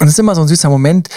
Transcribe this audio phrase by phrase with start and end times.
[0.00, 1.08] Und es ist immer so ein süßer Moment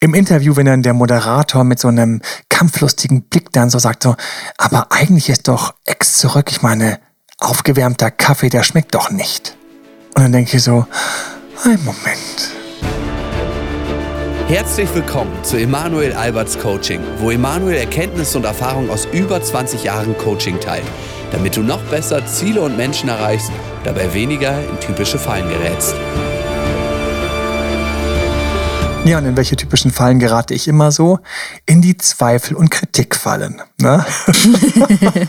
[0.00, 4.16] im Interview, wenn dann der Moderator mit so einem kampflustigen Blick dann so sagt so,
[4.56, 6.98] aber eigentlich ist doch Ex zurück, ich meine,
[7.38, 9.56] aufgewärmter Kaffee, der schmeckt doch nicht.
[10.14, 10.86] Und dann denke ich so,
[11.64, 12.52] ein Moment.
[14.48, 20.16] Herzlich willkommen zu Emanuel Alberts Coaching, wo Emanuel Erkenntnisse und Erfahrung aus über 20 Jahren
[20.16, 20.86] Coaching teilt,
[21.32, 23.50] damit du noch besser Ziele und Menschen erreichst,
[23.84, 25.94] dabei weniger in typische Fallen gerätst.
[29.04, 31.18] Ja, und in welche typischen Fallen gerate ich immer so?
[31.66, 33.60] In die Zweifel- und Kritikfallen.
[33.80, 34.06] Ne?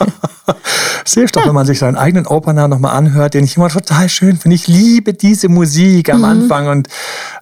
[1.05, 4.37] Hilft doch, wenn man sich seinen eigenen Opener nochmal anhört, den ich immer total schön
[4.37, 4.55] finde.
[4.55, 6.25] Ich liebe diese Musik am mhm.
[6.25, 6.87] Anfang und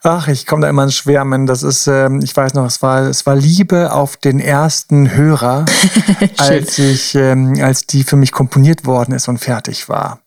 [0.03, 1.48] ach, ich komme da immer ins Schwärmen.
[1.48, 5.66] Das ist, ähm, ich weiß noch, es war, es war Liebe auf den ersten Hörer,
[6.38, 10.20] als ich, ähm, als die für mich komponiert worden ist und fertig war.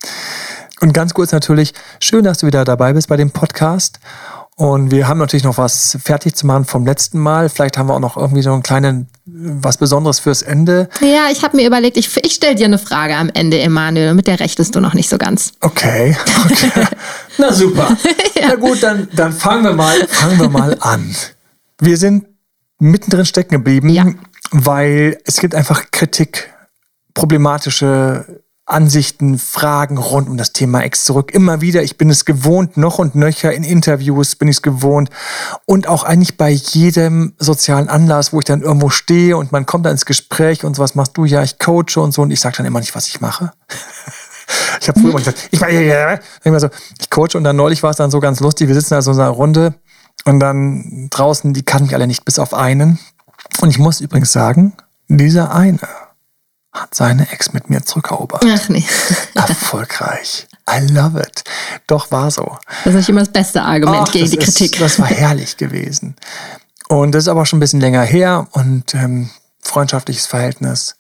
[0.81, 4.01] Und ganz kurz natürlich, schön, dass du wieder dabei bist bei dem Podcast.
[4.57, 7.49] Und wir haben natürlich noch was fertig zu machen vom letzten Mal.
[7.49, 10.89] Vielleicht haben wir auch noch irgendwie so einen kleinen, was Besonderes fürs Ende.
[11.01, 14.15] Ja, ich habe mir überlegt, ich, ich stelle dir eine Frage am Ende, Emanuel.
[14.15, 15.53] Mit der rechtest du noch nicht so ganz.
[15.61, 16.17] Okay.
[16.45, 16.71] okay.
[17.39, 17.97] Na super.
[18.37, 18.49] ja.
[18.51, 21.17] Na gut, dann, dann fangen wir mal, fangen wir mal an.
[21.81, 22.27] Wir sind
[22.79, 24.07] mittendrin stecken geblieben, ja.
[24.53, 26.55] weil es gibt einfach Kritik,
[27.13, 31.35] problematische Ansichten, Fragen rund um das Thema Ex zurück.
[31.35, 35.11] Immer wieder, ich bin es gewohnt, noch und nöcher in Interviews bin ich es gewohnt
[35.67, 39.85] und auch eigentlich bei jedem sozialen Anlass, wo ich dann irgendwo stehe und man kommt
[39.85, 41.27] dann ins Gespräch und so, was machst du?
[41.27, 43.53] Ja, ich coache und so und ich sage dann immer nicht, was ich mache.
[44.81, 46.69] ich habe früher immer gesagt, ich, ich, so,
[47.01, 49.21] ich coache und dann neulich war es dann so ganz lustig, wir sitzen also in
[49.21, 49.75] einer Runde
[50.25, 52.99] und dann draußen, die kannten mich alle nicht, bis auf einen.
[53.61, 54.73] Und ich muss übrigens sagen,
[55.09, 55.81] dieser eine
[56.75, 58.45] hat seine Ex mit mir zurückerobert.
[58.45, 58.85] Ach nee.
[59.35, 60.49] Erfolgreich.
[60.69, 61.45] I love it.
[61.87, 62.59] Doch war so.
[62.85, 64.73] Das ist nicht immer das beste Argument Ach, gegen die Kritik.
[64.73, 66.17] Ist, das war herrlich gewesen.
[66.89, 69.31] Und das ist aber schon ein bisschen länger her und ähm,
[69.61, 70.97] freundschaftliches Verhältnis.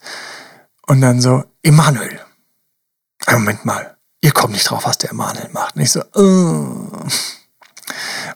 [0.86, 2.20] Und dann so, Emanuel.
[3.30, 5.76] Moment mal, ihr kommt nicht drauf, was der Emanuel macht.
[5.76, 6.90] Und ich so, uh.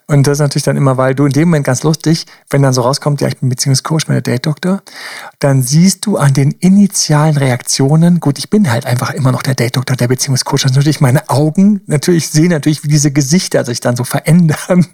[0.07, 2.73] Und das ist natürlich dann immer, weil du in dem Moment ganz lustig, wenn dann
[2.73, 4.83] so rauskommt, ja, ich bin Beziehungscoach, meine Date-Doktor,
[5.39, 9.55] dann siehst du an den initialen Reaktionen, gut, ich bin halt einfach immer noch der
[9.55, 13.97] Date-Doktor, der Beziehungscoach, also natürlich meine Augen, natürlich sehen natürlich, wie diese Gesichter sich dann
[13.97, 14.87] so verändern.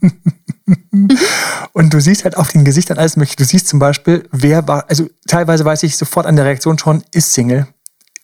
[1.73, 3.37] Und du siehst halt auf den Gesichtern alles mögliche.
[3.37, 7.05] Du siehst zum Beispiel, wer war, also teilweise weiß ich sofort an der Reaktion schon,
[7.13, 7.67] ist Single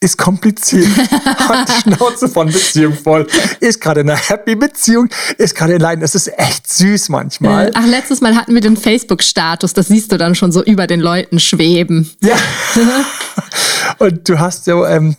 [0.02, 0.88] ist kompliziert,
[1.24, 3.26] hat die Schnauze von Beziehung voll,
[3.60, 6.00] ist gerade in einer happy Beziehung, ist gerade in Leiden.
[6.00, 7.70] Das ist echt süß manchmal.
[7.74, 11.00] Ach, letztes Mal hatten wir den Facebook-Status, das siehst du dann schon so über den
[11.00, 12.10] Leuten schweben.
[12.22, 12.36] Ja.
[13.98, 15.16] Und du hast so ähm,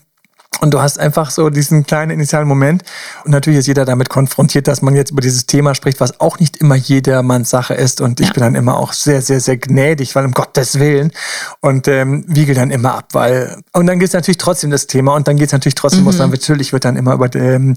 [0.62, 2.84] und du hast einfach so diesen kleinen initialen Moment.
[3.26, 6.38] Und natürlich ist jeder damit konfrontiert, dass man jetzt über dieses Thema spricht, was auch
[6.40, 8.00] nicht immer jedermanns Sache ist.
[8.00, 8.34] Und ich ja.
[8.34, 11.14] bin dann immer auch sehr, sehr, sehr gnädig, weil um Gottes Willen.
[11.62, 13.58] Und ähm, wiegel dann immer ab, weil.
[13.74, 15.16] Und dann geht es natürlich trotzdem das Thema.
[15.16, 16.06] Und dann geht es natürlich trotzdem, mhm.
[16.06, 17.76] muss man natürlich wird dann immer über, ähm,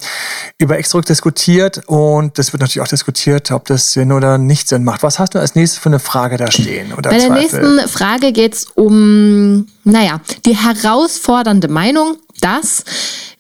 [0.59, 1.81] über Exdruck diskutiert.
[1.87, 5.03] Und das wird natürlich auch diskutiert, ob das Sinn oder nicht Sinn macht.
[5.03, 6.93] Was hast du als nächstes für eine Frage da stehen?
[6.93, 7.61] Oder Bei der Zweifel?
[7.63, 12.85] nächsten Frage geht es um, naja, die herausfordernde Meinung dass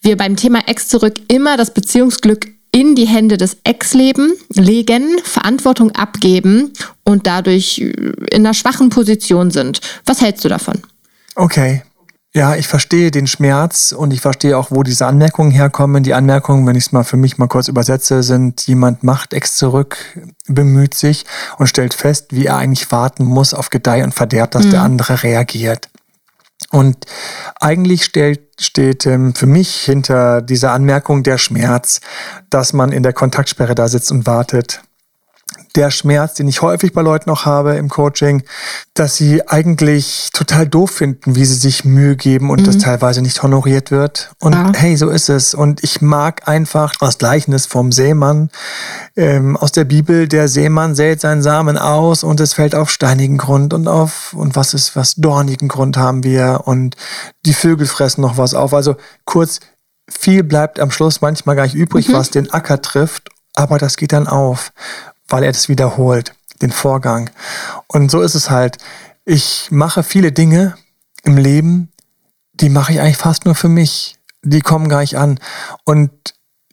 [0.01, 5.93] wir beim Thema Ex zurück immer das Beziehungsglück in die Hände des Ex-Leben legen, Verantwortung
[5.93, 6.73] abgeben
[7.05, 9.81] und dadurch in einer schwachen Position sind.
[10.07, 10.81] Was hältst du davon?
[11.37, 11.83] Okay.
[12.37, 16.03] Ja, ich verstehe den Schmerz und ich verstehe auch, wo diese Anmerkungen herkommen.
[16.03, 19.57] Die Anmerkungen, wenn ich es mal für mich mal kurz übersetze, sind, jemand macht Ex
[19.57, 19.97] zurück,
[20.49, 21.27] bemüht sich
[21.59, 24.71] und stellt fest, wie er eigentlich warten muss auf Gedeih und Verderb, dass mhm.
[24.71, 25.91] der andere reagiert.
[26.75, 27.07] Und
[27.61, 32.01] eigentlich stellt, steht ähm, für mich hinter dieser Anmerkung der Schmerz,
[32.51, 34.83] dass man in der Kontaktsperre da sitzt und wartet
[35.75, 38.44] der Schmerz, den ich häufig bei Leuten auch habe im Coaching,
[38.94, 42.65] dass sie eigentlich total doof finden, wie sie sich Mühe geben und mhm.
[42.65, 44.32] das teilweise nicht honoriert wird.
[44.38, 44.72] Und ja.
[44.75, 45.53] hey, so ist es.
[45.53, 48.50] Und ich mag einfach das Gleichnis vom Sämann
[49.16, 50.28] ähm, aus der Bibel.
[50.28, 54.55] Der Sämann sät seinen Samen aus und es fällt auf steinigen Grund und auf, und
[54.55, 56.97] was ist, was dornigen Grund haben wir und
[57.47, 58.73] die Vögel fressen noch was auf.
[58.75, 59.61] Also kurz,
[60.08, 62.12] viel bleibt am Schluss manchmal gar nicht übrig, mhm.
[62.12, 64.73] was den Acker trifft, aber das geht dann auf
[65.35, 66.33] weil er das wiederholt,
[66.63, 67.29] den Vorgang.
[67.89, 68.79] Und so ist es halt.
[69.25, 70.77] Ich mache viele Dinge
[71.25, 71.91] im Leben,
[72.53, 74.15] die mache ich eigentlich fast nur für mich.
[74.45, 75.41] Die kommen gar nicht an.
[75.83, 76.13] Und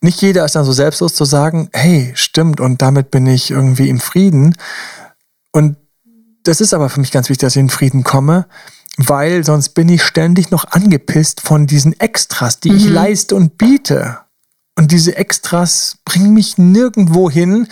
[0.01, 3.89] nicht jeder ist dann so selbstlos zu sagen, hey, stimmt, und damit bin ich irgendwie
[3.89, 4.55] im Frieden.
[5.51, 5.77] Und
[6.43, 8.45] das ist aber für mich ganz wichtig, dass ich in Frieden komme,
[8.97, 12.77] weil sonst bin ich ständig noch angepisst von diesen Extras, die mhm.
[12.77, 14.19] ich leiste und biete.
[14.77, 17.67] Und diese Extras bringen mich nirgendwo hin,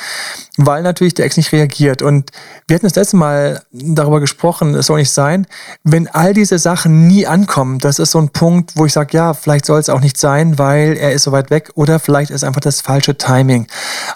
[0.57, 2.01] weil natürlich der Ex nicht reagiert.
[2.01, 2.31] Und
[2.67, 5.47] wir hatten das letzte Mal darüber gesprochen, es soll nicht sein,
[5.85, 9.33] wenn all diese Sachen nie ankommen, das ist so ein Punkt, wo ich sage, ja,
[9.33, 12.43] vielleicht soll es auch nicht sein, weil er ist so weit weg oder vielleicht ist
[12.43, 13.67] einfach das falsche Timing.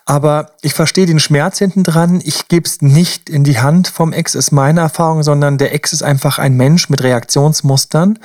[0.06, 2.22] Aber ich verstehe den Schmerz hinten dran.
[2.26, 5.94] Ich gebe es nicht in die Hand vom Ex, ist meine Erfahrung, sondern der Ex
[5.94, 8.20] ist einfach ein Mensch mit Reaktionsmustern.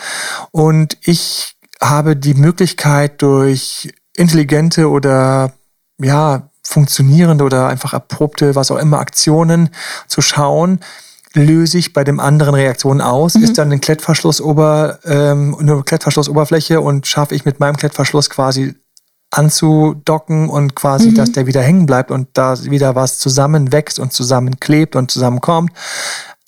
[0.51, 5.53] Und ich habe die Möglichkeit durch intelligente oder
[6.01, 9.71] ja, funktionierende oder einfach erprobte, was auch immer, Aktionen
[10.07, 10.81] zu schauen,
[11.35, 13.45] löse ich bei dem anderen Reaktionen aus, mhm.
[13.45, 18.75] ist dann ein Klettverschluss ober, ähm, eine Klettverschlussoberfläche und schaffe ich mit meinem Klettverschluss quasi
[19.31, 21.15] anzudocken und quasi, mhm.
[21.15, 25.73] dass der wieder hängen bleibt und da wieder was zusammenwächst und zusammenklebt und zusammenkommt.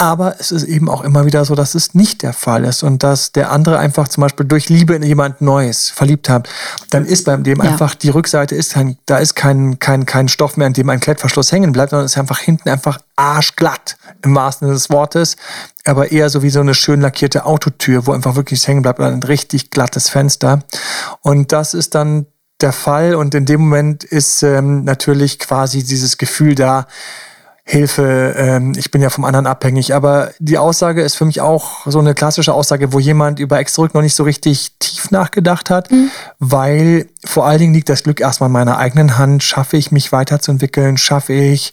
[0.00, 3.02] Aber es ist eben auch immer wieder so, dass es nicht der Fall ist und
[3.02, 6.48] dass der andere einfach zum Beispiel durch Liebe in jemand Neues verliebt hat.
[6.88, 7.70] Dann ist bei dem ja.
[7.70, 11.00] einfach die Rückseite ist kein, da ist kein, kein, kein Stoff mehr, in dem ein
[11.00, 15.36] Klettverschluss hängen bleibt, sondern es ist einfach hinten einfach arschglatt im wahrsten Sinne des Wortes.
[15.84, 19.08] Aber eher so wie so eine schön lackierte Autotür, wo einfach wirklich hängen bleibt oder
[19.08, 20.60] ein richtig glattes Fenster.
[21.20, 22.24] Und das ist dann
[22.62, 26.86] der Fall und in dem Moment ist ähm, natürlich quasi dieses Gefühl da,
[27.70, 29.94] Hilfe, ähm, ich bin ja vom anderen abhängig.
[29.94, 33.94] Aber die Aussage ist für mich auch so eine klassische Aussage, wo jemand über Ex-Zurück
[33.94, 36.10] noch nicht so richtig tief nachgedacht hat, mhm.
[36.40, 39.44] weil vor allen Dingen liegt das Glück erstmal in meiner eigenen Hand.
[39.44, 40.96] Schaffe ich mich weiterzuentwickeln?
[40.96, 41.72] Schaffe ich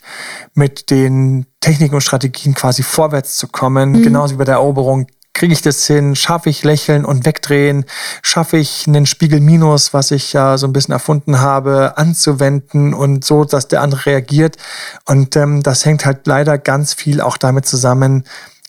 [0.54, 3.94] mit den Techniken und Strategien quasi vorwärts zu kommen?
[3.94, 4.04] Mhm.
[4.04, 6.16] Genauso wie bei der Eroberung kriege ich das hin?
[6.16, 7.86] Schaffe ich lächeln und wegdrehen?
[8.24, 13.24] Schaffe ich einen Spiegel Minus, was ich ja so ein bisschen erfunden habe, anzuwenden und
[13.24, 14.58] so, dass der andere reagiert?
[15.06, 18.24] Und ähm, das hängt halt leider ganz viel auch damit zusammen,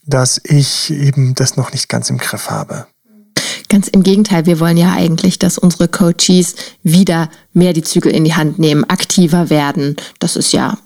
[0.05, 2.87] dass ich eben das noch nicht ganz im Griff habe.
[3.71, 8.25] Ganz im Gegenteil, wir wollen ja eigentlich, dass unsere Coaches wieder mehr die Zügel in
[8.25, 9.97] die Hand nehmen, aktiver werden.
[10.19, 10.77] Das ist ja.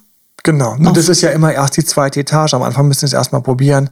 [0.44, 0.74] Genau.
[0.74, 2.54] Und das ist ja immer erst die zweite Etage.
[2.54, 3.90] Am Anfang müssen wir es erstmal probieren.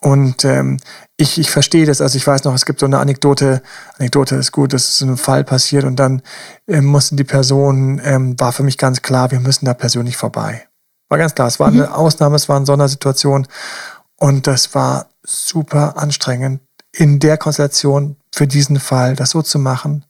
[0.00, 0.78] Und ähm,
[1.16, 2.00] ich, ich verstehe das.
[2.00, 3.62] Also ich weiß noch, es gibt so eine Anekdote.
[3.98, 6.22] Anekdote ist gut, das ist ein Fall passiert und dann
[6.68, 10.66] ähm, mussten die Personen, ähm, war für mich ganz klar, wir müssen da persönlich vorbei.
[11.08, 11.80] War ganz klar, es war mhm.
[11.80, 13.46] eine Ausnahme, es war eine Sondersituation
[14.16, 16.60] und das war super anstrengend,
[16.92, 20.04] in der Konstellation für diesen Fall das so zu machen.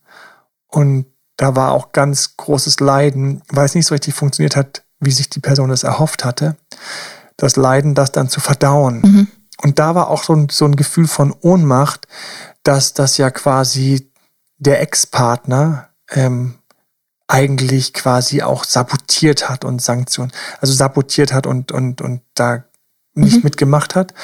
[0.68, 1.06] Und
[1.36, 5.28] da war auch ganz großes Leiden, weil es nicht so richtig funktioniert hat, wie sich
[5.30, 6.56] die Person es erhofft hatte.
[7.36, 9.00] Das Leiden, das dann zu verdauen.
[9.02, 9.28] Mhm
[9.62, 12.06] und da war auch so ein, so ein Gefühl von Ohnmacht,
[12.62, 14.10] dass das ja quasi
[14.58, 16.56] der Ex-Partner ähm,
[17.28, 22.64] eigentlich quasi auch sabotiert hat und Sanktionen, also sabotiert hat und, und, und da
[23.14, 23.42] nicht mhm.
[23.44, 24.14] mitgemacht hat.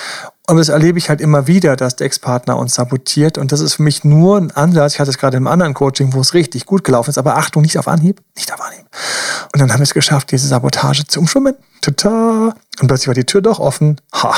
[0.46, 3.38] Und das erlebe ich halt immer wieder, dass der Ex-Partner uns sabotiert.
[3.38, 4.94] Und das ist für mich nur ein Ansatz.
[4.94, 7.18] Ich hatte es gerade im anderen Coaching, wo es richtig gut gelaufen ist.
[7.18, 8.20] Aber Achtung, nicht auf Anhieb.
[8.36, 8.84] Nicht auf Anhieb.
[9.52, 11.54] Und dann haben wir es geschafft, diese Sabotage zu umschwimmen.
[11.80, 12.54] Tata.
[12.80, 14.00] Und plötzlich war die Tür doch offen.
[14.14, 14.34] Ha.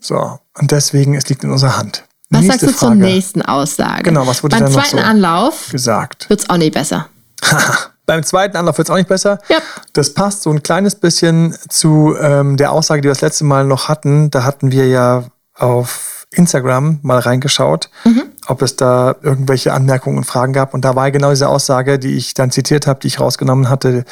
[0.00, 2.04] So, und deswegen, es liegt in unserer Hand.
[2.30, 3.00] Was Nächste sagst du Frage.
[3.00, 4.02] zur nächsten Aussage?
[4.02, 6.28] Genau, was wurde Beim dann zweiten noch so Anlauf gesagt?
[6.28, 7.08] Wird es auch nicht besser.
[8.06, 9.38] Beim zweiten Anlauf wird es auch nicht besser.
[9.48, 9.58] Ja.
[9.92, 13.64] Das passt so ein kleines bisschen zu ähm, der Aussage, die wir das letzte Mal
[13.64, 14.30] noch hatten.
[14.30, 15.24] Da hatten wir ja
[15.54, 18.24] auf Instagram mal reingeschaut, mhm.
[18.46, 20.74] ob es da irgendwelche Anmerkungen und Fragen gab.
[20.74, 24.04] Und da war genau diese Aussage, die ich dann zitiert habe, die ich rausgenommen hatte,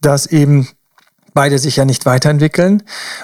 [0.00, 0.68] dass eben
[1.34, 2.82] beide sich ja nicht weiterentwickeln.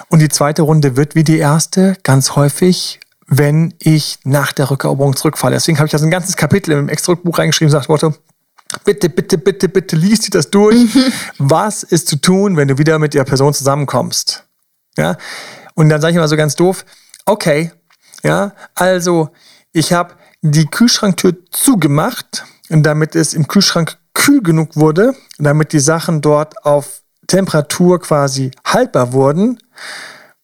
[0.09, 5.15] Und die zweite Runde wird wie die erste ganz häufig, wenn ich nach der Rückeroberung
[5.15, 5.55] zurückfalle.
[5.55, 8.21] Deswegen habe ich das ein ganzes Kapitel im Extra-Buch reingeschrieben und gesagt,
[8.85, 10.95] bitte, bitte, bitte, bitte liest dir das durch.
[10.95, 11.11] Mhm.
[11.37, 14.45] Was ist zu tun, wenn du wieder mit der Person zusammenkommst?
[14.97, 15.17] Ja?
[15.75, 16.85] Und dann sage ich immer so ganz doof,
[17.25, 17.71] okay,
[18.23, 19.29] ja, also
[19.73, 26.21] ich habe die Kühlschranktür zugemacht, damit es im Kühlschrank kühl genug wurde, damit die Sachen
[26.21, 29.59] dort auf Temperatur quasi haltbar wurden,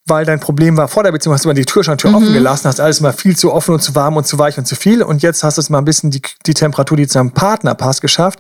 [0.06, 2.18] weil dein Problem war, vor der Beziehung hast du mal die Türschranktür mhm.
[2.18, 4.68] offen gelassen, hast alles mal viel zu offen und zu warm und zu weich und
[4.68, 7.20] zu viel und jetzt hast du es mal ein bisschen die, die Temperatur, die zu
[7.20, 8.40] einem Partner passt, geschafft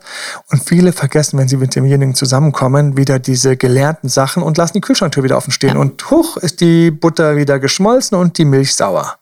[0.51, 4.81] und viele vergessen, wenn sie mit demjenigen zusammenkommen, wieder diese gelernten Sachen und lassen die
[4.81, 5.79] Kühlschranktür wieder offen stehen ja.
[5.79, 9.15] und hoch ist die Butter wieder geschmolzen und die Milch sauer.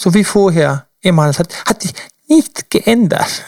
[0.00, 0.86] So wie vorher.
[1.00, 1.92] Immer, das hat, hat sich
[2.28, 3.26] nichts geändert.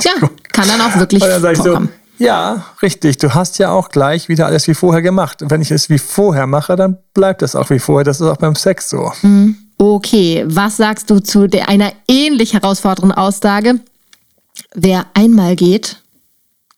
[0.00, 0.12] Ja,
[0.52, 1.88] kann dann auch wirklich vorkommen.
[1.88, 3.18] So, ja, richtig.
[3.18, 5.42] Du hast ja auch gleich wieder alles wie vorher gemacht.
[5.42, 8.04] Und wenn ich es wie vorher mache, dann bleibt es auch wie vorher.
[8.04, 9.12] Das ist auch beim Sex so.
[9.22, 9.56] Mhm.
[9.78, 13.80] Okay, was sagst du zu der, einer ähnlich herausfordernden Aussage?
[14.74, 16.02] Wer einmal geht,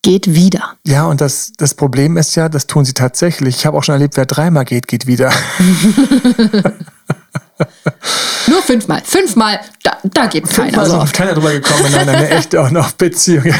[0.01, 0.75] geht wieder.
[0.85, 3.55] Ja, und das, das Problem ist ja, das tun sie tatsächlich.
[3.55, 5.31] Ich habe auch schon erlebt, wer dreimal geht, geht wieder.
[8.47, 9.01] Nur fünfmal.
[9.03, 10.73] Fünfmal, da, da geht keiner.
[10.73, 13.53] Fünfmal ist keiner drüber gekommen in einer echte auch noch Beziehung.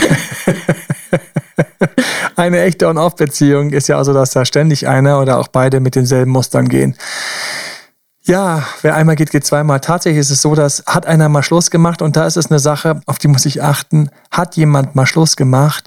[2.36, 6.32] eine echte On-Off-Beziehung ist ja also, dass da ständig einer oder auch beide mit denselben
[6.32, 6.96] Mustern gehen.
[8.24, 9.80] Ja, wer einmal geht, geht zweimal.
[9.80, 12.60] Tatsächlich ist es so, dass hat einer mal Schluss gemacht und da ist es eine
[12.60, 14.10] Sache, auf die muss ich achten.
[14.30, 15.86] Hat jemand mal Schluss gemacht,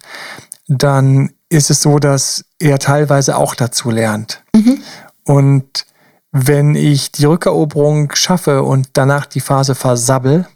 [0.67, 4.43] dann ist es so, dass er teilweise auch dazu lernt.
[4.57, 4.83] Mhm.
[5.25, 5.87] Und
[6.33, 10.49] wenn ich die Rückeroberung schaffe und danach die Phase versabbel,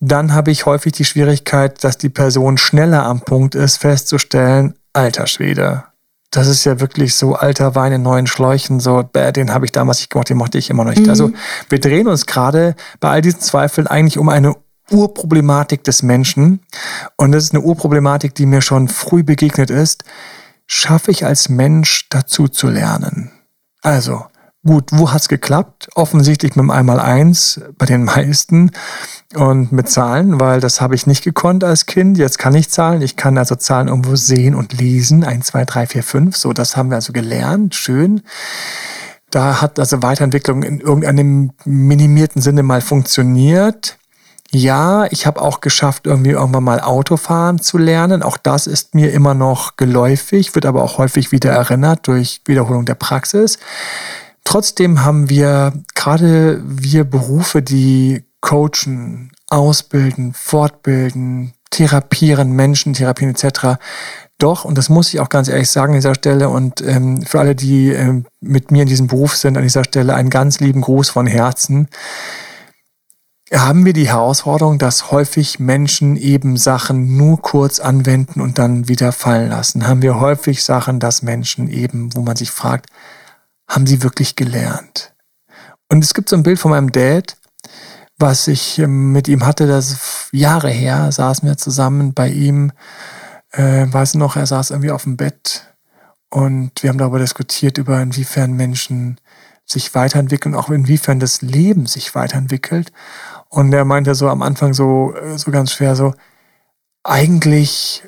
[0.00, 5.26] dann habe ich häufig die Schwierigkeit, dass die Person schneller am Punkt ist, festzustellen, alter
[5.26, 5.84] Schwede,
[6.30, 9.72] das ist ja wirklich so alter Wein in neuen Schläuchen, so, bäh, den habe ich
[9.72, 11.02] damals nicht gemacht, den mochte ich immer noch nicht.
[11.02, 11.10] Mhm.
[11.10, 11.32] Also
[11.68, 14.54] wir drehen uns gerade bei all diesen Zweifeln eigentlich um eine
[14.90, 16.60] Urproblematik des Menschen.
[17.16, 20.04] Und das ist eine Urproblematik, die mir schon früh begegnet ist.
[20.66, 23.32] Schaffe ich als Mensch dazu zu lernen?
[23.82, 24.24] Also,
[24.64, 25.88] gut, wo hat's geklappt?
[25.94, 28.72] Offensichtlich mit dem Einmaleins bei den meisten
[29.34, 32.18] und mit Zahlen, weil das habe ich nicht gekonnt als Kind.
[32.18, 33.02] Jetzt kann ich Zahlen.
[33.02, 35.24] Ich kann also Zahlen irgendwo sehen und lesen.
[35.24, 36.36] 1, 2, 3, 4, 5.
[36.36, 37.74] So, das haben wir also gelernt.
[37.74, 38.22] Schön.
[39.30, 43.96] Da hat also Weiterentwicklung in irgendeinem minimierten Sinne mal funktioniert.
[44.52, 48.24] Ja, ich habe auch geschafft, irgendwie irgendwann mal Autofahren zu lernen.
[48.24, 52.84] Auch das ist mir immer noch geläufig, wird aber auch häufig wieder erinnert durch Wiederholung
[52.84, 53.60] der Praxis.
[54.44, 63.78] Trotzdem haben wir gerade wir Berufe, die coachen, ausbilden, fortbilden, therapieren, Menschen therapieren etc.
[64.38, 67.38] Doch, und das muss ich auch ganz ehrlich sagen an dieser Stelle und ähm, für
[67.40, 70.80] alle, die ähm, mit mir in diesem Beruf sind, an dieser Stelle einen ganz lieben
[70.80, 71.88] Gruß von Herzen,
[73.52, 79.12] haben wir die Herausforderung, dass häufig Menschen eben Sachen nur kurz anwenden und dann wieder
[79.12, 79.86] fallen lassen.
[79.86, 82.86] Haben wir häufig Sachen, dass Menschen eben, wo man sich fragt,
[83.70, 85.14] haben sie wirklich gelernt?
[85.88, 87.36] Und es gibt so ein Bild von meinem Dad,
[88.18, 92.72] was ich ähm, mit ihm hatte, das Jahre her, saßen wir zusammen bei ihm,
[93.52, 95.74] äh, weiß noch, er saß irgendwie auf dem Bett
[96.30, 99.18] und wir haben darüber diskutiert, über inwiefern Menschen
[99.66, 102.92] sich weiterentwickeln, auch inwiefern das Leben sich weiterentwickelt.
[103.48, 106.14] Und er meinte so am Anfang so, äh, so ganz schwer so,
[107.02, 108.04] eigentlich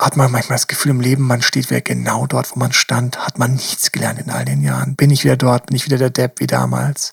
[0.00, 3.18] hat man manchmal das Gefühl im Leben, man steht wieder genau dort, wo man stand,
[3.18, 4.94] hat man nichts gelernt in all den Jahren.
[4.94, 7.12] Bin ich wieder dort, bin ich wieder der Depp wie damals.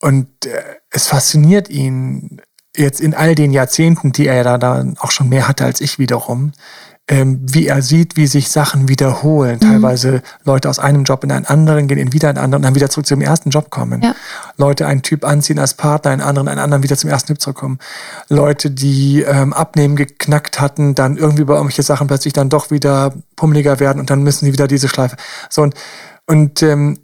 [0.00, 2.40] Und äh, es fasziniert ihn
[2.76, 5.98] jetzt in all den Jahrzehnten, die er da dann auch schon mehr hatte als ich
[5.98, 6.52] wiederum,
[7.08, 9.56] ähm, wie er sieht, wie sich Sachen wiederholen.
[9.56, 9.60] Mhm.
[9.60, 12.74] Teilweise Leute aus einem Job in einen anderen gehen in wieder einen anderen und dann
[12.74, 14.02] wieder zurück zum ersten Job kommen.
[14.02, 14.14] Ja.
[14.58, 17.78] Leute einen Typ anziehen als Partner, einen anderen, einen anderen wieder zum ersten Typ zurückkommen.
[18.28, 23.14] Leute, die ähm, Abnehmen geknackt hatten, dann irgendwie bei irgendwelche Sachen plötzlich dann doch wieder
[23.36, 25.16] pummeliger werden und dann müssen sie wieder diese Schleife.
[25.48, 25.74] So und,
[26.26, 26.98] und ähm,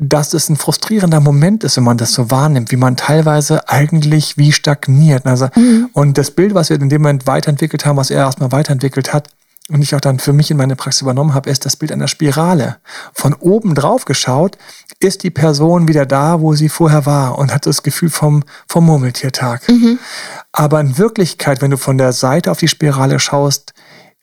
[0.00, 4.38] dass es ein frustrierender Moment ist, wenn man das so wahrnimmt, wie man teilweise eigentlich
[4.38, 5.26] wie stagniert.
[5.26, 5.90] Also, mhm.
[5.92, 9.28] Und das Bild, was wir in dem Moment weiterentwickelt haben, was er erstmal weiterentwickelt hat,
[9.70, 12.08] und ich auch dann für mich in meine Praxis übernommen habe, ist das Bild einer
[12.08, 12.76] Spirale.
[13.12, 14.56] Von oben drauf geschaut,
[14.98, 18.86] ist die Person wieder da, wo sie vorher war und hat das Gefühl vom, vom
[18.86, 19.68] Murmeltiertag.
[19.68, 19.98] Mhm.
[20.52, 23.74] Aber in Wirklichkeit, wenn du von der Seite auf die Spirale schaust,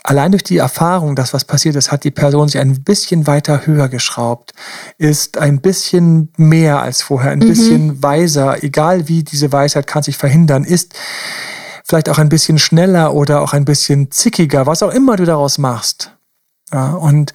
[0.04, 3.66] allein durch die Erfahrung, dass was passiert ist, hat die Person sich ein bisschen weiter
[3.66, 4.54] höher geschraubt,
[4.98, 7.48] ist ein bisschen mehr als vorher, ein mhm.
[7.48, 10.94] bisschen weiser, egal wie diese Weisheit kann sich verhindern, ist
[11.88, 15.58] vielleicht auch ein bisschen schneller oder auch ein bisschen zickiger, was auch immer du daraus
[15.58, 16.12] machst.
[16.74, 17.34] Ja, und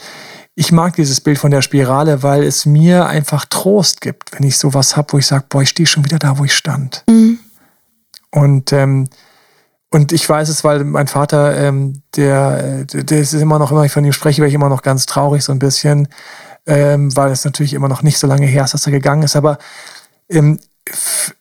[0.55, 4.59] ich mag dieses Bild von der Spirale, weil es mir einfach Trost gibt, wenn ich
[4.59, 7.05] sowas habe, wo ich sage, boah, ich stehe schon wieder da, wo ich stand.
[7.09, 7.39] Mhm.
[8.31, 9.09] Und ähm,
[9.93, 13.91] und ich weiß es, weil mein Vater, ähm, der, der ist immer noch, immer ich
[13.91, 16.07] von ihm spreche, werde ich immer noch ganz traurig so ein bisschen,
[16.67, 19.35] ähm, weil es natürlich immer noch nicht so lange her ist, dass er gegangen ist.
[19.35, 19.59] Aber
[20.29, 20.61] ähm,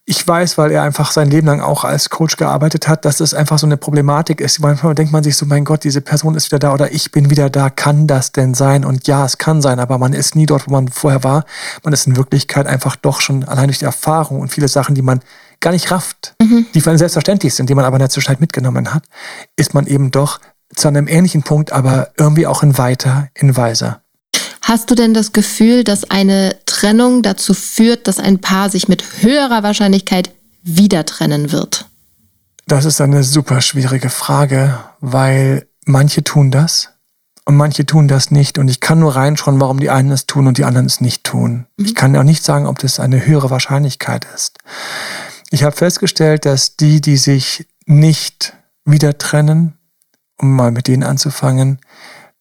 [0.05, 3.33] ich weiß, weil er einfach sein Leben lang auch als Coach gearbeitet hat, dass es
[3.33, 4.59] einfach so eine Problematik ist.
[4.59, 7.29] Manchmal denkt man sich so, mein Gott, diese Person ist wieder da oder ich bin
[7.29, 7.69] wieder da.
[7.69, 8.85] Kann das denn sein?
[8.85, 11.45] Und ja, es kann sein, aber man ist nie dort, wo man vorher war.
[11.83, 15.01] Man ist in Wirklichkeit einfach doch schon allein durch die Erfahrung und viele Sachen, die
[15.01, 15.21] man
[15.59, 16.65] gar nicht rafft, mhm.
[16.73, 19.03] die für einen selbstverständlich sind, die man aber in der Zwischenzeit mitgenommen hat,
[19.55, 20.39] ist man eben doch
[20.75, 24.01] zu einem ähnlichen Punkt, aber irgendwie auch in weiter, in weiser.
[24.61, 29.03] Hast du denn das Gefühl, dass eine Trennung dazu führt, dass ein Paar sich mit
[29.21, 30.31] höherer Wahrscheinlichkeit
[30.63, 31.89] wieder trennen wird?
[32.67, 36.89] Das ist eine super schwierige Frage, weil manche tun das
[37.43, 38.57] und manche tun das nicht.
[38.57, 41.25] Und ich kann nur reinschauen, warum die einen es tun und die anderen es nicht
[41.25, 41.65] tun.
[41.75, 41.85] Mhm.
[41.85, 44.57] Ich kann auch nicht sagen, ob das eine höhere Wahrscheinlichkeit ist.
[45.49, 48.53] Ich habe festgestellt, dass die, die sich nicht
[48.85, 49.73] wieder trennen,
[50.37, 51.79] um mal mit denen anzufangen,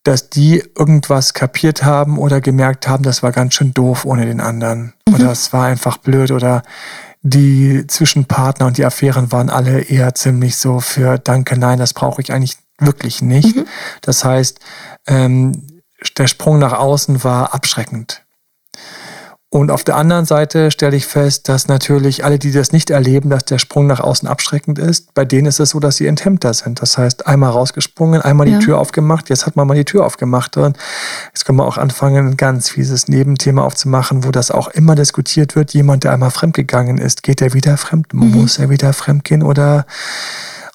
[0.09, 4.41] dass die irgendwas kapiert haben oder gemerkt haben, das war ganz schön doof ohne den
[4.41, 4.95] anderen.
[5.07, 5.15] Mhm.
[5.15, 6.63] Oder es war einfach blöd oder
[7.23, 12.23] die Zwischenpartner und die Affären waren alle eher ziemlich so für Danke, nein, das brauche
[12.23, 13.57] ich eigentlich Wirklich nicht.
[13.57, 13.67] Mhm.
[14.03, 14.61] Das heißt,
[15.07, 15.81] ähm,
[16.17, 18.25] der Sprung nach außen war abschreckend.
[19.51, 23.31] Und auf der anderen Seite stelle ich fest, dass natürlich alle, die das nicht erleben,
[23.31, 26.53] dass der Sprung nach außen abschreckend ist, bei denen ist es so, dass sie enthemmter
[26.53, 26.83] sind.
[26.83, 28.59] Das heißt, einmal rausgesprungen, einmal die ja.
[28.59, 30.59] Tür aufgemacht, jetzt hat man mal die Tür aufgemacht.
[30.59, 30.77] Und
[31.29, 35.57] jetzt können wir auch anfangen, ein ganz fieses Nebenthema aufzumachen, wo das auch immer diskutiert
[35.57, 35.73] wird.
[35.73, 38.13] Jemand, der einmal fremdgegangen ist, geht er wieder fremd?
[38.13, 38.33] Mhm.
[38.33, 39.87] Muss er wieder fremdgehen oder?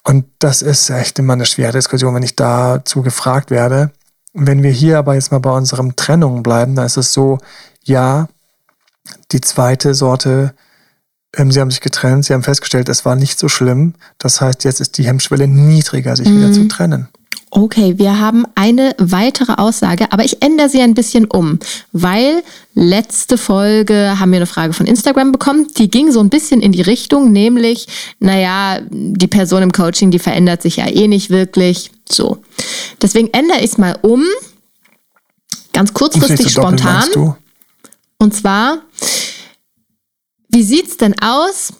[0.02, 3.92] Und das ist echt immer eine schwere Diskussion, wenn ich dazu gefragt werde.
[4.32, 7.38] Wenn wir hier aber jetzt mal bei unserem Trennung bleiben, dann ist es so,
[7.84, 8.26] ja,
[9.32, 10.54] die zweite Sorte,
[11.36, 13.94] ähm, sie haben sich getrennt, sie haben festgestellt, es war nicht so schlimm.
[14.18, 16.38] Das heißt, jetzt ist die Hemmschwelle niedriger, sich mhm.
[16.38, 17.08] wieder zu trennen.
[17.56, 21.60] Okay, wir haben eine weitere Aussage, aber ich ändere sie ein bisschen um,
[21.92, 22.42] weil
[22.74, 26.72] letzte Folge haben wir eine Frage von Instagram bekommen, die ging so ein bisschen in
[26.72, 27.86] die Richtung, nämlich,
[28.18, 31.92] naja, die Person im Coaching, die verändert sich ja eh nicht wirklich.
[32.10, 32.38] So.
[33.00, 34.24] Deswegen ändere ich es mal um,
[35.72, 37.36] ganz kurzfristig spontan.
[38.24, 38.78] Und zwar,
[40.48, 41.74] wie sieht es denn aus,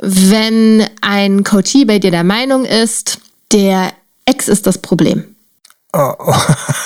[0.00, 3.20] wenn ein Coachie bei dir der Meinung ist,
[3.52, 3.92] der
[4.24, 5.36] Ex ist das Problem?
[5.92, 6.34] Oh, oh.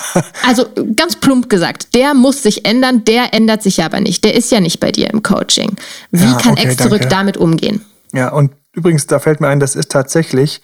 [0.48, 0.66] also
[0.96, 4.24] ganz plump gesagt, der muss sich ändern, der ändert sich aber nicht.
[4.24, 5.76] Der ist ja nicht bei dir im Coaching.
[6.10, 7.14] Wie ja, kann okay, Ex zurück danke.
[7.14, 7.84] damit umgehen?
[8.12, 10.60] Ja, und übrigens, da fällt mir ein, das ist tatsächlich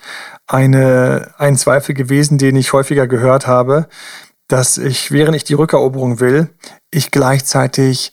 [0.48, 3.86] eine, ein Zweifel gewesen, den ich häufiger gehört habe
[4.52, 6.48] dass ich, während ich die Rückeroberung will,
[6.90, 8.12] ich gleichzeitig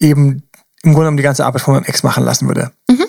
[0.00, 0.42] eben
[0.82, 2.72] im Grunde genommen die ganze Arbeit von meinem Ex machen lassen würde.
[2.90, 3.06] Mhm.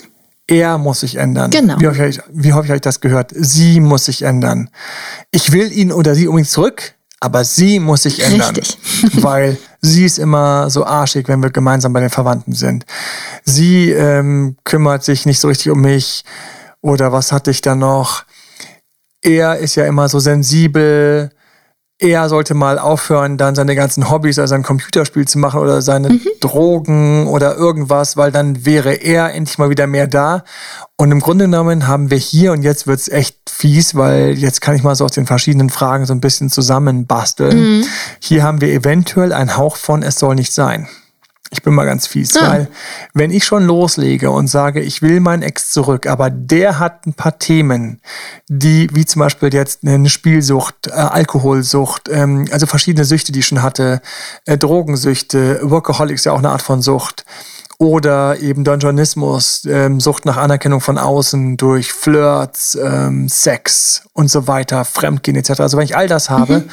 [0.47, 1.51] Er muss sich ändern.
[1.51, 1.79] Genau.
[1.79, 3.31] Wie häufig, wie häufig habe ich das gehört?
[3.35, 4.69] Sie muss sich ändern.
[5.31, 8.55] Ich will ihn oder sie unbedingt zurück, aber sie muss sich ändern.
[8.55, 8.77] Richtig.
[9.23, 12.85] weil sie ist immer so arschig, wenn wir gemeinsam bei den Verwandten sind.
[13.43, 16.23] Sie ähm, kümmert sich nicht so richtig um mich.
[16.81, 18.23] Oder was hatte ich da noch?
[19.21, 21.31] Er ist ja immer so sensibel
[21.99, 26.09] er sollte mal aufhören, dann seine ganzen Hobbys, also ein Computerspiel zu machen oder seine
[26.09, 26.21] mhm.
[26.39, 30.43] Drogen oder irgendwas, weil dann wäre er endlich mal wieder mehr da.
[30.95, 34.75] Und im Grunde genommen haben wir hier, und jetzt wird's echt fies, weil jetzt kann
[34.75, 37.79] ich mal so aus den verschiedenen Fragen so ein bisschen zusammenbasteln.
[37.79, 37.85] Mhm.
[38.19, 40.87] Hier haben wir eventuell einen Hauch von, es soll nicht sein.
[41.49, 42.49] Ich bin mal ganz fies, ah.
[42.49, 42.67] weil
[43.13, 47.13] wenn ich schon loslege und sage, ich will meinen Ex zurück, aber der hat ein
[47.13, 48.01] paar Themen,
[48.49, 53.47] die, wie zum Beispiel jetzt eine Spielsucht, äh, Alkoholsucht, ähm, also verschiedene Süchte, die ich
[53.47, 54.01] schon hatte,
[54.45, 57.23] äh, Drogensüchte, Workaholics ja auch eine Art von Sucht,
[57.79, 64.47] oder eben Dungeonismus, ähm, Sucht nach Anerkennung von außen durch Flirts, ähm, Sex und so
[64.47, 65.59] weiter, Fremdgehen etc.
[65.59, 66.69] Also wenn ich all das habe mhm.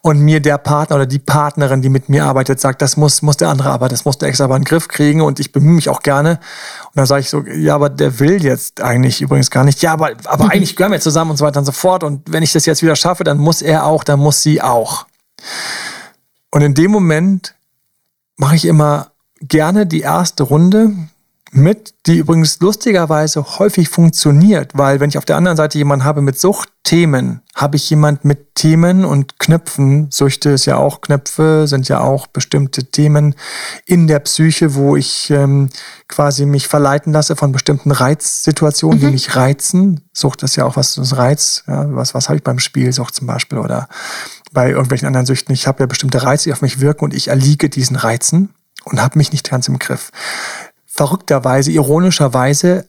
[0.00, 3.36] und mir der Partner oder die Partnerin, die mit mir arbeitet, sagt, das muss, muss
[3.36, 5.74] der andere aber, das muss der Ex aber in den Griff kriegen und ich bemühe
[5.74, 6.40] mich auch gerne.
[6.84, 9.82] Und dann sage ich so, ja, aber der will jetzt eigentlich übrigens gar nicht.
[9.82, 10.50] Ja, aber, aber mhm.
[10.52, 12.02] eigentlich gehören wir zusammen und so weiter und so fort.
[12.02, 15.04] Und wenn ich das jetzt wieder schaffe, dann muss er auch, dann muss sie auch.
[16.50, 17.54] Und in dem Moment
[18.38, 20.92] mache ich immer gerne die erste Runde
[21.52, 26.20] mit, die übrigens lustigerweise häufig funktioniert, weil wenn ich auf der anderen Seite jemanden habe
[26.20, 30.10] mit Suchtthemen, habe ich jemand mit Themen und Knöpfen.
[30.10, 33.34] Süchte ist ja auch Knöpfe, sind ja auch bestimmte Themen
[33.86, 35.70] in der Psyche, wo ich ähm,
[36.08, 39.06] quasi mich verleiten lasse von bestimmten Reizsituationen, mhm.
[39.06, 40.02] die mich reizen.
[40.12, 41.64] Sucht ist ja auch was, das Reiz.
[41.66, 43.88] Ja, was, was habe ich beim Spiel, Sucht zum Beispiel oder
[44.52, 45.52] bei irgendwelchen anderen Süchten.
[45.54, 48.50] Ich habe ja bestimmte Reize, die auf mich wirken und ich erliege diesen Reizen
[48.84, 50.10] und habe mich nicht ganz im Griff.
[50.86, 52.88] Verrückterweise, ironischerweise,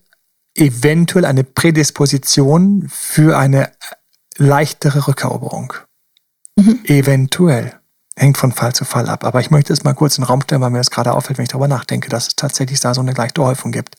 [0.55, 3.71] eventuell eine Prädisposition für eine
[4.37, 5.73] leichtere Rückeroberung.
[6.55, 6.79] Mhm.
[6.85, 7.73] Eventuell.
[8.15, 9.23] Hängt von Fall zu Fall ab.
[9.23, 11.37] Aber ich möchte es mal kurz in den Raum stellen, weil mir das gerade auffällt,
[11.37, 13.95] wenn ich darüber nachdenke, dass es tatsächlich da so eine leichte Häufung gibt.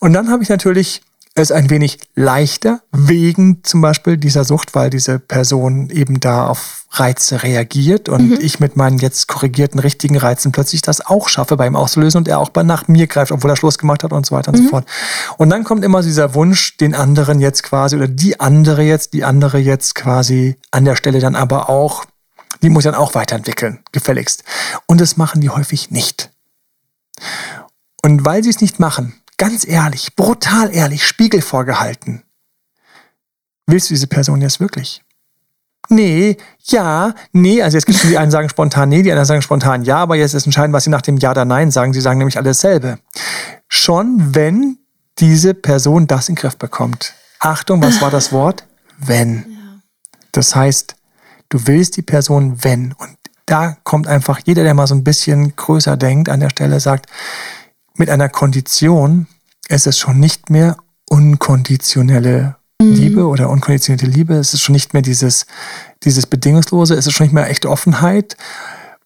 [0.00, 1.02] Und dann habe ich natürlich
[1.36, 6.86] es ein wenig leichter wegen zum Beispiel dieser Sucht, weil diese Person eben da auf
[6.90, 8.38] Reize reagiert und mhm.
[8.40, 12.28] ich mit meinen jetzt korrigierten richtigen Reizen plötzlich das auch schaffe, bei ihm auszulösen und
[12.28, 14.64] er auch nach mir greift, obwohl er Schluss gemacht hat und so weiter und mhm.
[14.64, 14.86] so fort.
[15.36, 19.24] Und dann kommt immer dieser Wunsch, den anderen jetzt quasi oder die andere jetzt, die
[19.24, 22.06] andere jetzt quasi an der Stelle dann aber auch,
[22.62, 24.42] die muss dann auch weiterentwickeln, gefälligst.
[24.86, 26.30] Und das machen die häufig nicht.
[28.02, 32.22] Und weil sie es nicht machen, ganz ehrlich, brutal ehrlich, Spiegel vorgehalten.
[33.66, 35.02] Willst du diese Person jetzt wirklich?
[35.88, 37.62] Nee, ja, nee.
[37.62, 40.16] Also jetzt gibt es die einen sagen spontan nee, die anderen sagen spontan ja, aber
[40.16, 41.92] jetzt ist entscheidend, was sie nach dem Ja oder Nein sagen.
[41.92, 42.98] Sie sagen nämlich alles dasselbe.
[43.68, 44.78] Schon wenn
[45.18, 47.14] diese Person das in den Griff bekommt.
[47.40, 48.66] Achtung, was war das Wort?
[48.98, 49.46] Wenn.
[50.32, 50.96] Das heißt,
[51.48, 52.92] du willst die Person wenn.
[52.92, 56.80] Und da kommt einfach jeder, der mal so ein bisschen größer denkt, an der Stelle
[56.80, 57.06] sagt,
[57.98, 59.26] mit einer Kondition
[59.68, 60.76] ist es schon nicht mehr
[61.08, 62.92] unkonditionelle mhm.
[62.92, 64.34] Liebe oder unkonditionierte Liebe.
[64.34, 65.46] Es ist schon nicht mehr dieses,
[66.04, 68.36] dieses Bedingungslose, es ist schon nicht mehr echte Offenheit.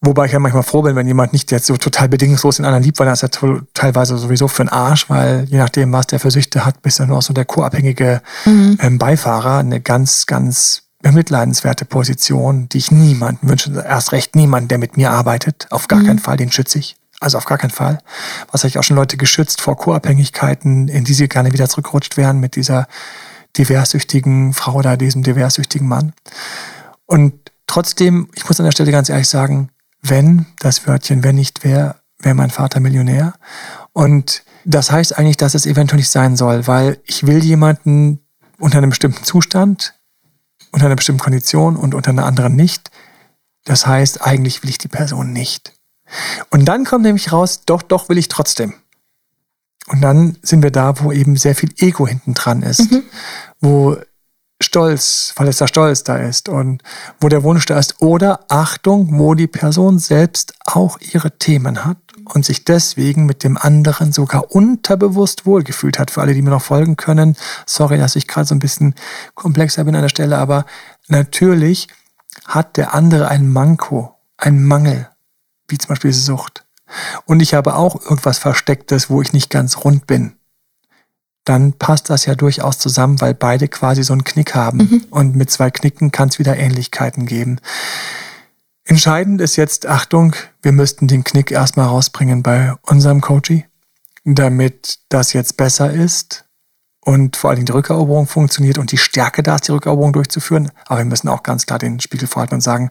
[0.03, 2.83] Wobei ich ja manchmal froh bin, wenn jemand nicht jetzt so total bedingungslos den anderen
[2.83, 6.19] liebt, weil das ist ja teilweise sowieso für einen Arsch, weil je nachdem, was der
[6.19, 8.79] für Süchte hat, bist du nur so der co-abhängige mhm.
[8.81, 9.59] ähm, Beifahrer.
[9.59, 13.73] Eine ganz, ganz bemitleidenswerte Position, die ich niemanden wünsche.
[13.87, 15.67] Erst recht niemanden, der mit mir arbeitet.
[15.69, 16.07] Auf gar mhm.
[16.07, 16.97] keinen Fall, den schütze ich.
[17.21, 17.99] Also auf gar keinen Fall.
[18.51, 22.17] Was habe ich auch schon Leute geschützt vor Co-Abhängigkeiten, in die sie gerne wieder zurückgerutscht
[22.17, 22.89] wären mit dieser
[23.57, 26.13] diverssüchtigen Frau oder diesem diverssüchtigen Mann.
[27.07, 27.35] Und
[27.67, 29.71] trotzdem, ich muss an der Stelle ganz ehrlich sagen,
[30.03, 33.35] wenn das Wörtchen, wenn nicht wer, wäre mein Vater Millionär.
[33.93, 38.21] Und das heißt eigentlich, dass es eventuell nicht sein soll, weil ich will jemanden
[38.59, 39.95] unter einem bestimmten Zustand,
[40.71, 42.91] unter einer bestimmten Kondition und unter einer anderen nicht.
[43.65, 45.73] Das heißt, eigentlich will ich die Person nicht.
[46.51, 48.75] Und dann kommt nämlich raus, doch, doch will ich trotzdem.
[49.89, 53.03] Und dann sind wir da, wo eben sehr viel Ego hinten dran ist, mhm.
[53.61, 53.97] wo
[54.63, 56.83] Stolz, verletzter Stolz da ist und
[57.19, 58.03] wo der Wunsch da ist.
[58.03, 61.97] Oder Achtung, wo die Person selbst auch ihre Themen hat
[62.35, 66.11] und sich deswegen mit dem anderen sogar unterbewusst wohlgefühlt hat.
[66.11, 68.95] Für alle, die mir noch folgen können, sorry, dass ich gerade so ein bisschen
[69.35, 70.67] komplexer bin an der Stelle, aber
[71.09, 71.89] natürlich
[72.47, 75.09] hat der andere ein Manko, ein Mangel,
[75.71, 76.65] wie zum Beispiel Sucht.
[77.25, 80.35] Und ich habe auch irgendwas Verstecktes, wo ich nicht ganz rund bin
[81.45, 84.79] dann passt das ja durchaus zusammen, weil beide quasi so einen Knick haben.
[84.79, 85.05] Mhm.
[85.11, 87.59] Und mit zwei Knicken kann es wieder Ähnlichkeiten geben.
[88.85, 93.67] Entscheidend ist jetzt, Achtung, wir müssten den Knick erstmal rausbringen bei unserem Coachy,
[94.25, 96.45] damit das jetzt besser ist
[97.01, 100.71] und vor allen Dingen die Rückeroberung funktioniert und die Stärke da ist, die Rückeroberung durchzuführen.
[100.87, 102.91] Aber wir müssen auch ganz klar den Spiegel vorhalten und sagen,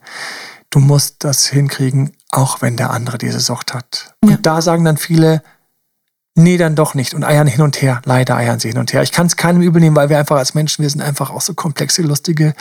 [0.69, 4.13] du musst das hinkriegen, auch wenn der andere diese Sucht hat.
[4.23, 4.36] Ja.
[4.36, 5.41] Und da sagen dann viele,
[6.36, 7.13] nee, dann doch nicht.
[7.13, 8.01] Und eiern hin und her.
[8.05, 9.03] Leider eiern sie hin und her.
[9.03, 11.41] Ich kann es keinem übel nehmen, weil wir einfach als Menschen, wir sind einfach auch
[11.41, 12.53] so komplexe, lustige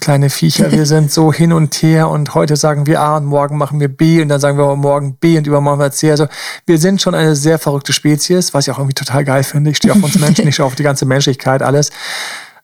[0.00, 0.70] kleine Viecher.
[0.70, 3.88] Wir sind so hin und her und heute sagen wir A und morgen machen wir
[3.88, 6.10] B und dann sagen wir morgen B und übermorgen wir C.
[6.10, 6.26] Also
[6.66, 9.70] wir sind schon eine sehr verrückte Spezies, was ich auch irgendwie total geil finde.
[9.70, 11.90] Ich stehe auf uns Menschen, ich stehe auf die ganze Menschlichkeit, alles.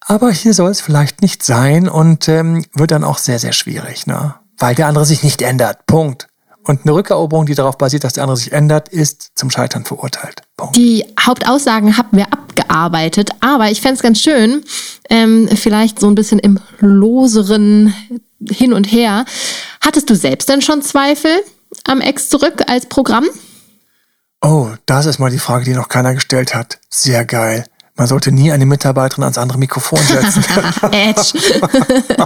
[0.01, 4.07] Aber hier soll es vielleicht nicht sein und ähm, wird dann auch sehr, sehr schwierig,
[4.07, 4.35] ne?
[4.59, 5.87] Weil der andere sich nicht ändert.
[5.87, 6.29] Punkt.
[6.65, 10.43] Und eine Rückeroberung, die darauf basiert, dass der andere sich ändert, ist zum Scheitern verurteilt.
[10.57, 10.77] Punkt.
[10.77, 14.63] Die Hauptaussagen haben wir abgearbeitet, aber ich fände es ganz schön,
[15.09, 17.95] ähm, vielleicht so ein bisschen im loseren
[18.51, 19.25] Hin und Her.
[19.81, 21.31] Hattest du selbst denn schon Zweifel
[21.87, 23.25] am Ex zurück als Programm?
[24.43, 26.79] Oh, das ist mal die Frage, die noch keiner gestellt hat.
[26.91, 27.65] Sehr geil.
[27.99, 30.45] Man sollte nie eine Mitarbeiterin ans andere Mikrofon setzen.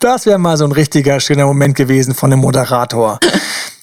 [0.00, 3.18] das wäre mal so ein richtiger schöner Moment gewesen von einem Moderator.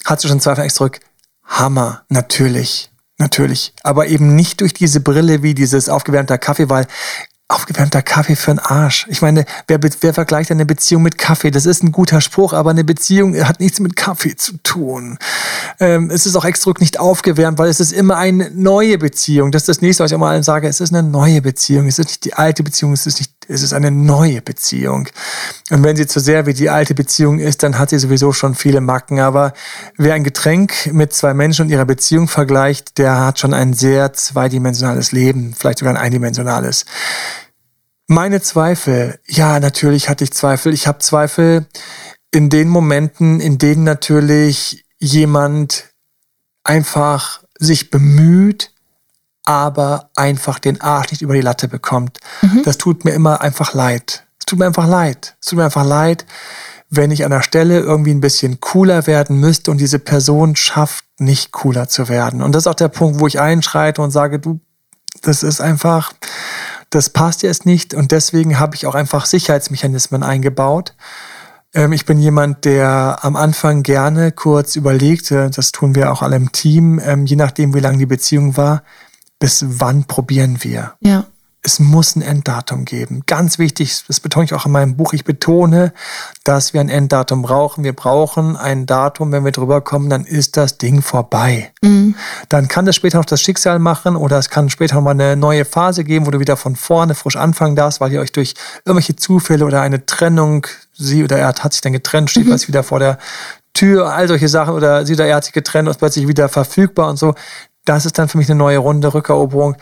[0.06, 1.00] Hast du schon Zweifel zurück?
[1.44, 2.90] Hammer, natürlich.
[3.18, 3.74] Natürlich.
[3.82, 6.86] Aber eben nicht durch diese Brille wie dieses aufgewärmter Kaffee, weil
[7.52, 9.06] aufgewärmter Kaffee für einen Arsch.
[9.08, 11.50] Ich meine, wer, wer vergleicht eine Beziehung mit Kaffee?
[11.50, 15.18] Das ist ein guter Spruch, aber eine Beziehung hat nichts mit Kaffee zu tun.
[15.80, 19.50] Ähm, es ist auch extra nicht aufgewärmt, weil es ist immer eine neue Beziehung.
[19.52, 20.68] Das ist das nächste, was ich immer allen sage.
[20.68, 21.86] Es ist eine neue Beziehung.
[21.86, 25.08] Es ist nicht die alte Beziehung, es ist nicht, es ist eine neue Beziehung.
[25.70, 28.54] Und wenn sie zu sehr wie die alte Beziehung ist, dann hat sie sowieso schon
[28.54, 29.20] viele Macken.
[29.20, 29.52] Aber
[29.96, 34.12] wer ein Getränk mit zwei Menschen und ihrer Beziehung vergleicht, der hat schon ein sehr
[34.12, 36.84] zweidimensionales Leben, vielleicht sogar ein eindimensionales.
[38.12, 40.74] Meine Zweifel, ja, natürlich hatte ich Zweifel.
[40.74, 41.64] Ich habe Zweifel
[42.30, 45.86] in den Momenten, in denen natürlich jemand
[46.62, 48.70] einfach sich bemüht,
[49.44, 52.18] aber einfach den Arsch nicht über die Latte bekommt.
[52.42, 52.62] Mhm.
[52.64, 54.26] Das tut mir immer einfach leid.
[54.38, 55.34] Es tut mir einfach leid.
[55.40, 56.26] Es tut mir einfach leid,
[56.90, 61.06] wenn ich an der Stelle irgendwie ein bisschen cooler werden müsste und diese Person schafft,
[61.18, 62.42] nicht cooler zu werden.
[62.42, 64.60] Und das ist auch der Punkt, wo ich einschreite und sage, du,
[65.22, 66.12] das ist einfach,
[66.94, 70.94] das passt jetzt nicht und deswegen habe ich auch einfach Sicherheitsmechanismen eingebaut.
[71.74, 76.36] Ähm, ich bin jemand, der am Anfang gerne kurz überlegte, das tun wir auch alle
[76.36, 78.82] im Team, ähm, je nachdem, wie lang die Beziehung war,
[79.38, 80.94] bis wann probieren wir.
[81.00, 81.26] Ja
[81.64, 83.22] es muss ein Enddatum geben.
[83.26, 85.12] Ganz wichtig, das betone ich auch in meinem Buch.
[85.12, 85.92] Ich betone,
[86.42, 87.84] dass wir ein Enddatum brauchen.
[87.84, 91.72] Wir brauchen ein Datum, wenn wir drüber kommen, dann ist das Ding vorbei.
[91.80, 92.16] Mhm.
[92.48, 95.36] Dann kann das später noch das Schicksal machen oder es kann später noch mal eine
[95.36, 98.54] neue Phase geben, wo du wieder von vorne frisch anfangen darfst, weil ihr euch durch
[98.84, 102.50] irgendwelche Zufälle oder eine Trennung, sie oder er hat sich dann getrennt, steht mhm.
[102.50, 103.18] was wieder vor der
[103.72, 106.48] Tür, all solche Sachen oder sie oder er hat sich getrennt und ist plötzlich wieder
[106.48, 107.36] verfügbar und so.
[107.84, 109.76] Das ist dann für mich eine neue Runde Rückeroberung.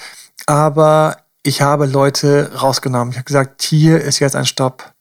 [0.47, 3.11] Aber ich habe Leute rausgenommen.
[3.11, 4.93] Ich habe gesagt, hier ist jetzt ein Stopp.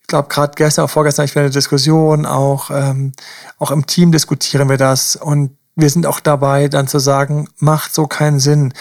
[0.00, 3.12] Ich glaube, gerade gestern oder vorgestern, ich war eine Diskussion, auch, ähm,
[3.58, 5.16] auch im Team diskutieren wir das.
[5.16, 8.72] Und wir sind auch dabei, dann zu sagen, macht so keinen Sinn,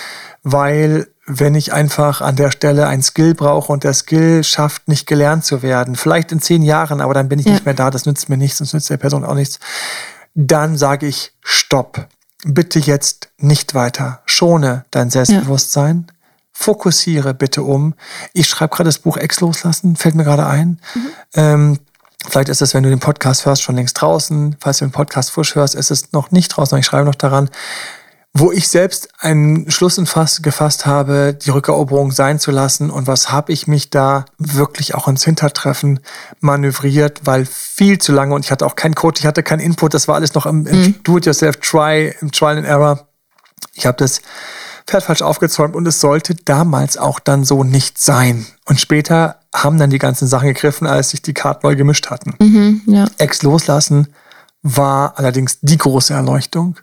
[0.43, 5.07] weil wenn ich einfach an der Stelle ein Skill brauche und der Skill schafft, nicht
[5.07, 7.53] gelernt zu werden, vielleicht in zehn Jahren, aber dann bin ich ja.
[7.53, 9.59] nicht mehr da, das nützt mir nichts, das nützt der Person auch nichts,
[10.35, 12.07] dann sage ich Stopp.
[12.45, 14.21] Bitte jetzt nicht weiter.
[14.25, 16.07] Schone dein Selbstbewusstsein.
[16.09, 16.13] Ja.
[16.53, 17.95] Fokussiere bitte um.
[18.33, 20.79] Ich schreibe gerade das Buch Ex loslassen, fällt mir gerade ein.
[20.93, 21.07] Mhm.
[21.35, 21.79] Ähm,
[22.25, 24.55] Vielleicht ist es, wenn du den Podcast hörst, schon längst draußen.
[24.59, 26.77] Falls du den Podcast frisch hörst, ist es noch nicht draußen.
[26.77, 27.49] Ich schreibe noch daran,
[28.33, 30.01] wo ich selbst einen Schluss
[30.41, 32.89] gefasst habe, die Rückeroberung sein zu lassen.
[32.89, 35.99] Und was habe ich mich da wirklich auch ins Hintertreffen
[36.39, 39.93] manövriert, weil viel zu lange und ich hatte auch keinen Code, ich hatte keinen Input.
[39.93, 41.03] Das war alles noch im, im mhm.
[41.03, 43.07] Do-it-yourself-Try, im Trial and Error.
[43.73, 44.21] Ich habe das
[44.85, 48.45] Pferd falsch aufgezäumt und es sollte damals auch dann so nicht sein.
[48.65, 52.35] Und später haben dann die ganzen Sachen gegriffen, als sich die Karten neu gemischt hatten.
[52.39, 53.07] Mhm, ja.
[53.17, 54.07] Ex loslassen
[54.63, 56.79] war allerdings die große Erleuchtung.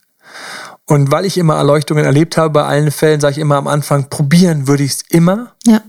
[0.87, 4.09] Und weil ich immer Erleuchtungen erlebt habe, bei allen Fällen sage ich immer am Anfang,
[4.09, 5.53] probieren würde ich es immer.
[5.65, 5.81] Ja.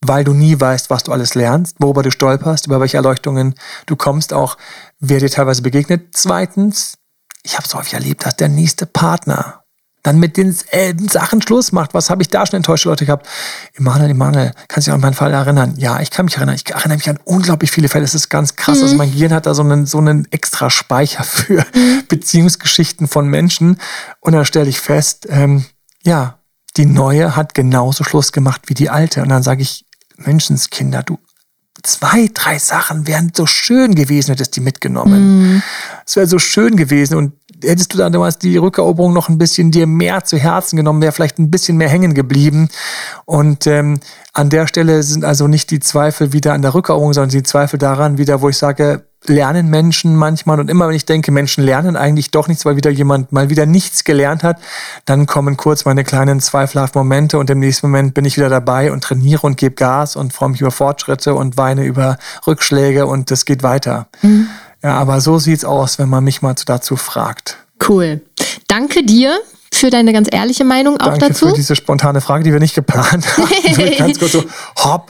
[0.00, 3.54] Weil du nie weißt, was du alles lernst, worüber du stolperst, über welche Erleuchtungen
[3.86, 4.58] du kommst, auch
[5.00, 6.08] wer dir teilweise begegnet.
[6.12, 6.98] Zweitens,
[7.42, 9.63] ich habe es häufig erlebt, dass der nächste Partner
[10.04, 11.94] dann mit den äh, Sachen Schluss macht.
[11.94, 13.26] Was habe ich da schon enttäuschte Leute gehabt?
[13.72, 15.74] Emanuel, Emanuel, kannst du dich an meinen Fall erinnern?
[15.78, 16.54] Ja, ich kann mich erinnern.
[16.54, 18.04] Ich erinnere mich an unglaublich viele Fälle.
[18.04, 18.80] Es ist ganz krass.
[18.80, 18.84] Also mhm.
[18.84, 22.02] Also mein Gehirn hat da so einen, so einen extra Speicher für mhm.
[22.08, 23.80] Beziehungsgeschichten von Menschen.
[24.20, 25.64] Und dann stelle ich fest, ähm,
[26.02, 26.38] ja,
[26.76, 29.22] die neue hat genauso Schluss gemacht wie die alte.
[29.22, 29.86] Und dann sage ich,
[30.16, 31.18] Menschenskinder, du
[31.84, 35.38] zwei, drei Sachen wären so schön gewesen, hättest die mitgenommen.
[35.38, 35.62] Mhm.
[36.04, 39.70] Es wäre so schön gewesen und hättest du dann damals die Rückeroberung noch ein bisschen
[39.70, 42.68] dir mehr zu Herzen genommen, wäre vielleicht ein bisschen mehr hängen geblieben.
[43.26, 44.00] Und ähm,
[44.32, 47.78] an der Stelle sind also nicht die Zweifel wieder an der Rückeroberung, sondern die Zweifel
[47.78, 51.96] daran wieder, wo ich sage, lernen Menschen manchmal und immer wenn ich denke, Menschen lernen
[51.96, 54.58] eigentlich doch nichts, weil wieder jemand mal wieder nichts gelernt hat,
[55.04, 58.92] dann kommen kurz meine kleinen zweifelhaften Momente und im nächsten Moment bin ich wieder dabei
[58.92, 63.30] und trainiere und gebe Gas und freue mich über Fortschritte und weine über Rückschläge und
[63.30, 64.08] es geht weiter.
[64.22, 64.48] Mhm.
[64.82, 67.56] Ja, aber so sieht's aus, wenn man mich mal dazu fragt.
[67.88, 68.20] Cool.
[68.68, 69.38] Danke dir
[69.72, 71.48] für deine ganz ehrliche Meinung auch Danke dazu.
[71.48, 73.96] Für diese spontane Frage, die wir nicht geplant haben.
[73.98, 74.44] ganz kurz so,
[74.76, 75.08] hopp,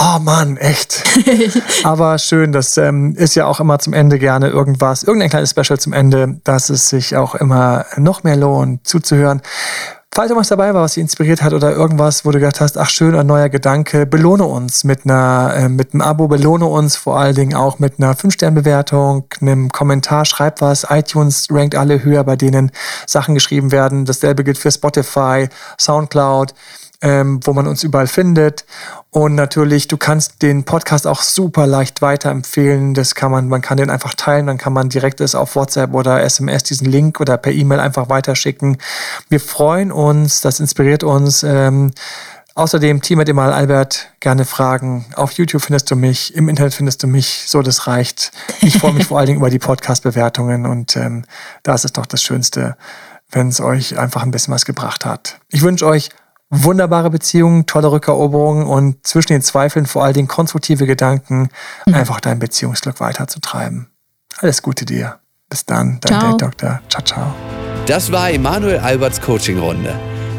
[0.00, 1.04] oh Mann, echt.
[1.84, 5.78] Aber schön, das ähm, ist ja auch immer zum Ende gerne irgendwas, irgendein kleines Special
[5.78, 9.42] zum Ende, dass es sich auch immer noch mehr lohnt zuzuhören.
[10.12, 12.90] Falls irgendwas dabei war, was dich inspiriert hat oder irgendwas, wo du gedacht hast, ach
[12.90, 17.20] schön, ein neuer Gedanke, belohne uns mit einer, äh, mit einem Abo, belohne uns vor
[17.20, 20.84] allen Dingen auch mit einer 5-Sterne-Bewertung, einem Kommentar, schreib was.
[20.90, 22.72] iTunes rankt alle höher, bei denen
[23.06, 24.04] Sachen geschrieben werden.
[24.04, 26.54] Dasselbe gilt für Spotify, Soundcloud
[27.02, 28.64] ähm, wo man uns überall findet.
[29.10, 32.94] Und natürlich, du kannst den Podcast auch super leicht weiterempfehlen.
[32.94, 35.94] Das kann man, man kann den einfach teilen, dann kann man direkt es auf WhatsApp
[35.94, 38.78] oder SMS diesen Link oder per E-Mail einfach weiterschicken.
[39.28, 41.42] Wir freuen uns, das inspiriert uns.
[41.42, 41.92] Ähm,
[42.60, 45.06] Außerdem Team mit Emal Albert, gerne Fragen.
[45.14, 48.32] Auf YouTube findest du mich, im Internet findest du mich, so das reicht.
[48.60, 51.24] Ich freue mich vor allen Dingen über die Podcast-Bewertungen und ähm,
[51.62, 52.76] da ist doch das Schönste,
[53.30, 55.38] wenn es euch einfach ein bisschen was gebracht hat.
[55.48, 56.10] Ich wünsche euch
[56.50, 61.48] wunderbare Beziehungen, tolle Rückeroberungen und zwischen den Zweifeln vor allen Dingen konstruktive Gedanken,
[61.86, 61.94] mhm.
[61.94, 63.88] einfach dein Beziehungsglück weiterzutreiben.
[64.38, 65.18] Alles Gute dir.
[65.48, 66.80] Bis dann, dein Date Doktor.
[66.88, 67.34] Ciao, ciao.
[67.86, 69.98] Das war Emanuel Alberts Coaching-Runde.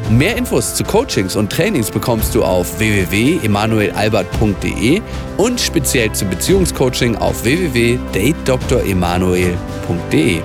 [0.09, 5.01] Mehr Infos zu Coachings und Trainings bekommst du auf www.emanuelalbert.de
[5.37, 10.41] und speziell zum Beziehungscoaching auf www.datedremanuel.de.